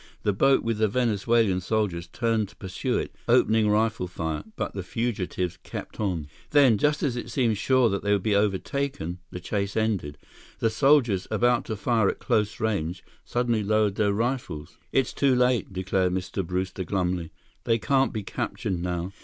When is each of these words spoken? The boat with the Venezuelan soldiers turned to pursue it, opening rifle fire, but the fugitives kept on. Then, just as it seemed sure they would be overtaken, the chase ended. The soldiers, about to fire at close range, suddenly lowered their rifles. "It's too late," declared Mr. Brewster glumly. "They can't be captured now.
The 0.23 0.33
boat 0.33 0.63
with 0.63 0.79
the 0.79 0.87
Venezuelan 0.87 1.61
soldiers 1.61 2.07
turned 2.07 2.49
to 2.49 2.55
pursue 2.55 2.97
it, 2.97 3.13
opening 3.27 3.69
rifle 3.69 4.07
fire, 4.07 4.43
but 4.55 4.73
the 4.73 4.81
fugitives 4.81 5.57
kept 5.61 5.99
on. 5.99 6.25
Then, 6.49 6.79
just 6.79 7.03
as 7.03 7.15
it 7.15 7.29
seemed 7.29 7.59
sure 7.59 7.87
they 7.87 8.11
would 8.11 8.23
be 8.23 8.33
overtaken, 8.35 9.19
the 9.29 9.39
chase 9.39 9.77
ended. 9.77 10.17
The 10.57 10.71
soldiers, 10.71 11.27
about 11.29 11.65
to 11.65 11.75
fire 11.75 12.09
at 12.09 12.17
close 12.17 12.59
range, 12.59 13.03
suddenly 13.23 13.61
lowered 13.61 13.93
their 13.93 14.11
rifles. 14.11 14.75
"It's 14.91 15.13
too 15.13 15.35
late," 15.35 15.71
declared 15.71 16.13
Mr. 16.13 16.43
Brewster 16.43 16.83
glumly. 16.83 17.31
"They 17.65 17.77
can't 17.77 18.11
be 18.11 18.23
captured 18.23 18.81
now. 18.81 19.13